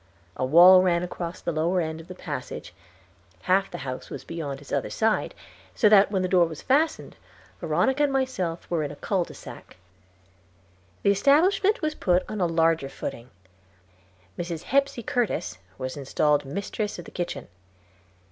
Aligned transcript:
A 0.35 0.43
wall 0.43 0.81
ran 0.81 1.03
across 1.03 1.41
the 1.41 1.51
lower 1.51 1.79
end 1.79 2.01
of 2.01 2.07
the 2.07 2.15
passage; 2.15 2.73
half 3.43 3.69
the 3.69 3.77
house 3.85 4.09
was 4.09 4.23
beyond 4.23 4.59
its 4.59 4.71
other 4.71 4.89
side, 4.89 5.35
so 5.75 5.87
that 5.89 6.09
when 6.09 6.23
the 6.23 6.27
door 6.27 6.47
was 6.47 6.63
fastened, 6.63 7.17
Veronica 7.59 8.01
and 8.01 8.11
myself 8.11 8.67
were 8.67 8.81
in 8.81 8.89
a 8.89 8.95
cul 8.95 9.23
de 9.25 9.35
sac. 9.35 9.77
The 11.03 11.11
establishment 11.11 11.83
was 11.83 11.93
put 11.93 12.23
on 12.27 12.41
a 12.41 12.47
larger 12.47 12.89
footing. 12.89 13.29
Mrs. 14.39 14.63
Hepsey 14.63 15.03
Curtis 15.03 15.59
was 15.77 15.95
installed 15.95 16.45
mistress 16.45 16.97
of 16.97 17.05
the 17.05 17.11
kitchen. 17.11 17.47